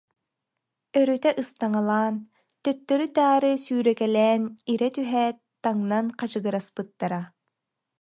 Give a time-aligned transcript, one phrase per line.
[0.99, 2.15] Өрүтэ ыстаҥалаан,
[2.63, 4.43] төттөрү-таары сүүрэ- кэлээн
[4.73, 7.21] ирэ түһээт таҥнан хачыгыраспыттара